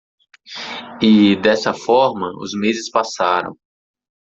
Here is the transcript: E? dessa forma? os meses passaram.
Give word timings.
E? 0.99 1.35
dessa 1.35 1.75
forma? 1.75 2.31
os 2.41 2.55
meses 2.55 2.89
passaram. 2.89 3.55